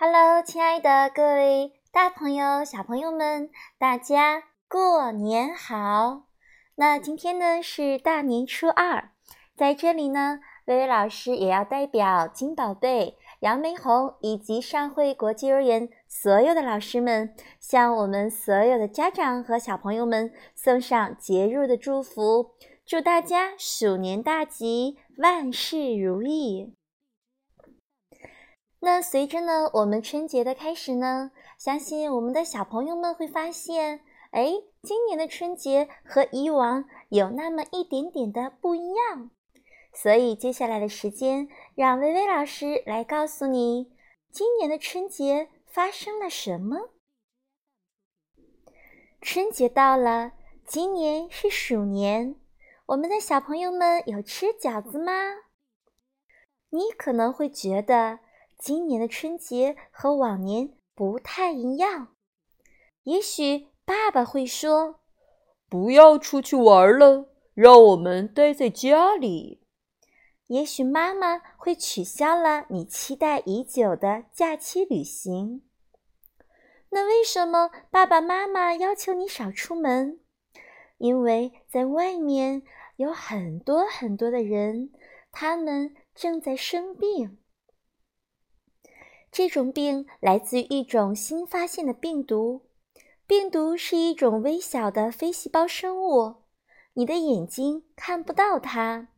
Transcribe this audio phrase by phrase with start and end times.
[0.00, 6.22] Hello，亲爱的各位大朋友、小朋友们，大家过年好！
[6.76, 9.10] 那今天呢是大年初二，
[9.56, 22.52] 在这里呢，薇薇老师也要代表金宝贝、杨梅红以及上汇国际幼儿园所有的老师们，向我们所有的家长和小朋友们送上节日的祝福，
[22.86, 26.77] 祝大家鼠年大吉，万事如意！
[28.80, 39.30] 那随着呢，我们春节的开始呢，相信我们的小朋友们会发现，哎，今年的春节和以往有那么一点点的不一样。
[39.92, 43.90] 所以接下来的时间，让薇薇老师来告诉你，
[44.30, 46.90] 今年的春节发生了什么。
[49.20, 52.36] 春节到了，今年是鼠年，
[52.86, 55.12] 我们的小朋友们有吃饺子吗？
[56.70, 58.20] 你可能会觉得。
[58.58, 62.16] 今年的春节和往年不太一样，
[63.04, 65.00] 也许爸爸会说
[65.70, 69.62] ：“不要出去玩了，让我们待在家里。”
[70.48, 75.62] 也许妈妈会取消了你期待已久的假期旅行。
[76.90, 80.20] 那为什么爸爸妈妈要求你少出门？
[80.96, 82.62] 因为在外面
[82.96, 84.90] 有很多很多的人，
[85.30, 87.38] 他们正在生病。
[89.30, 92.62] 这种病来自于一种新发现的病毒。
[93.26, 96.36] 病毒是一种微小的非细胞生物，
[96.94, 99.08] 你的眼睛看不到它，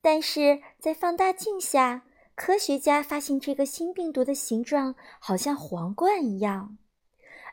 [0.00, 6.78] 但是在放大镜下，科学家发现这个新病毒的形状好像皇冠一样。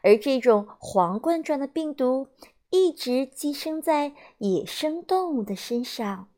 [0.01, 2.29] 而这种皇冠状的病毒
[2.69, 6.29] 一直寄生在野生动物的身上，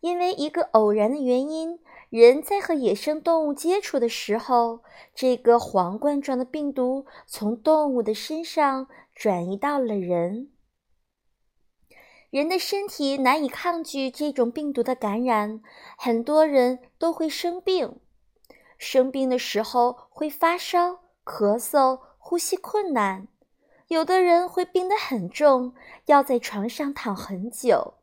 [0.00, 1.80] 因为一个偶然的原因。
[2.10, 4.82] 人在和野生动物接触的时候，
[5.14, 10.50] 这个皇冠状的病毒从动物的身上转移到了人。
[12.30, 15.60] 人的身体难以抗拒这种病毒的感染，
[15.98, 18.00] 很多人都会生病。
[18.78, 23.28] 生病的时候会发烧、咳嗽、呼吸困难，
[23.88, 25.74] 有的人会病得很重，
[26.06, 27.97] 要在床上躺很久。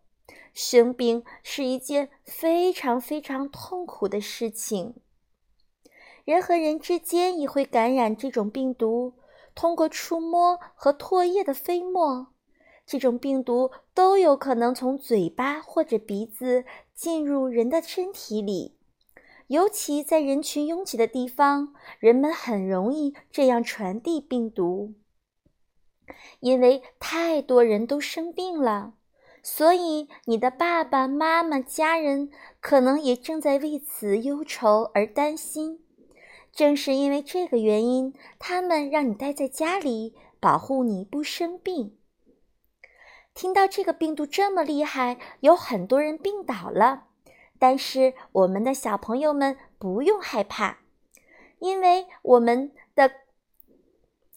[0.56, 4.96] 生病是一件非常非常痛苦的事情。
[6.24, 9.14] 人和人之间也会感染这种病毒，
[9.54, 12.28] 通过触摸和唾液的飞沫，
[12.86, 16.64] 这种病毒都有可能从嘴巴或者鼻子
[16.94, 18.78] 进入人的身体里。
[19.48, 24.94] 尤其在人群拥挤的地方，人们很容易这样传递病毒，
[26.40, 28.94] 因为太多人都生病了。
[29.48, 35.86] 所以，你的爸爸妈妈、家人可能也正在为此忧愁而担心。
[36.52, 41.96] 正是因为这个原因，他们让你待在家里，保护你不生病。
[43.36, 47.04] 听到这个病毒这么厉害，有很多人病倒了，
[47.60, 50.80] 但是我们的小朋友们不用害怕，
[51.60, 53.12] 因为我们的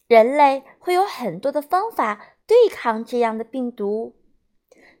[0.07, 4.18] 人类会有很多的方法对抗这样的病毒。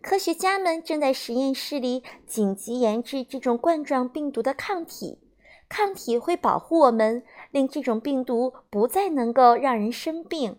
[0.01, 5.19] 科学家们正在实验室里紧急研制这种冠状病毒的抗体，
[5.67, 10.57] 抗体会保护我们，令这种病毒不再能够让人生病。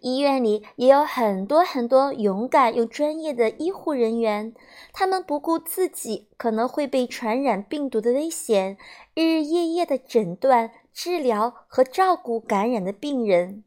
[0.00, 4.54] 医院里也有很多很多勇敢又专业的医护人员，
[4.92, 8.76] 他们不顾自己可能会被传染病毒的危险，
[9.14, 13.64] 日日夜夜的诊断、治疗和照顾感染的病人。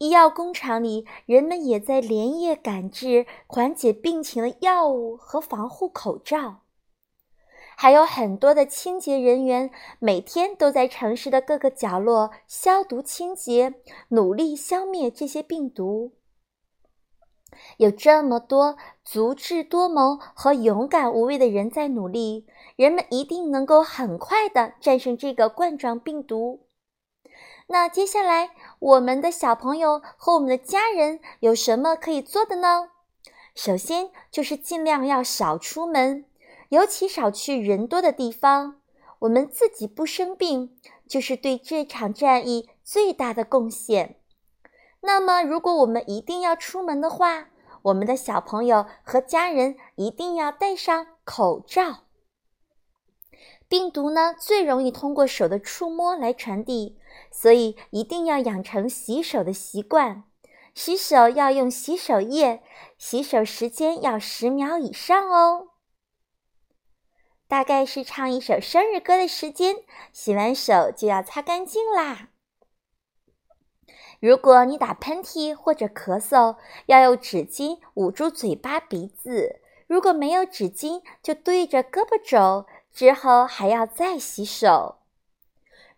[0.00, 6.62] 医药工厂里，人们也在连夜赶制缓解病情的药物和防护口罩，
[7.76, 13.74] 还有很多的清洁人员每天都在城市的各个角落消毒清洁，
[14.08, 16.14] 努力消灭这些病毒。
[17.76, 26.69] 有这么多足智多谋和勇敢无畏的人在努力，人们一定能够很快的战胜这个冠状病毒。
[27.72, 28.50] 那接下来，
[28.80, 32.90] 我们的小朋友和我们的家人有什么可以做的呢？
[33.54, 36.24] 首先就是尽量要少出门，
[36.70, 38.80] 尤其少去人多的地方。
[39.20, 40.76] 我们自己不生病，
[41.06, 44.16] 就是对这场战役最大的贡献。
[45.02, 47.50] 那么，如果我们一定要出门的话，
[47.82, 51.98] 我们的小朋友和家人一定要戴上口罩。
[53.68, 56.96] 病毒呢，最容易通过手的触摸来传递。
[57.30, 60.24] 所以一定要养成洗手的习惯，
[60.74, 62.62] 洗手要用洗手液，
[62.98, 65.68] 洗手时间要十秒以上哦。
[67.48, 69.76] 大概是唱一首生日歌的时间，
[70.12, 72.28] 洗完手就要擦干净啦。
[74.20, 84.99] 如果你打喷嚏或者咳嗽，要用纸巾捂住嘴巴、鼻子；如果没有纸巾，就对着胳膊肘，之后还要再洗手。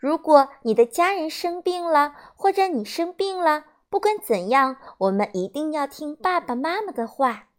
[0.02, 7.50] 如果你的家人生病了，或者你生病了，不管怎样，我们一定要听爸爸妈妈的话。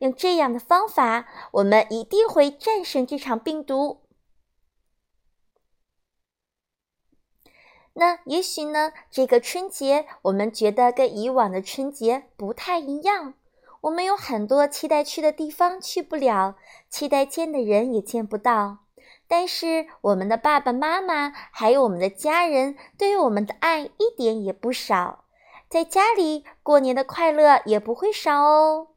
[0.00, 4.02] 用这样的方法，我们一定会战胜这场病毒。
[7.94, 13.32] 那也许呢，这个春节我们觉得跟以往的春节不太一样。
[13.80, 16.56] 我们有很多期待去的地方去不了，
[16.90, 18.80] 期待见的人也见不到。
[19.30, 25.26] 但是我们的爸爸妈妈还有我们的家人对于我们的爱一点也不少，
[25.68, 28.88] 在家里过年的快乐也不会少哦。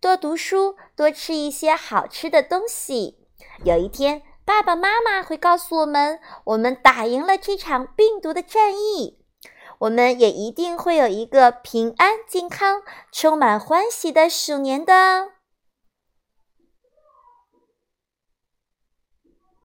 [0.00, 3.18] 多读书，多吃一些好吃的东西。
[3.64, 9.18] 有一天，爸爸妈妈会告诉我们，我们打赢了这场病毒的战役。
[9.80, 12.80] 我们也一定会有一个平安、健康、
[13.12, 15.33] 充满欢喜的鼠年的。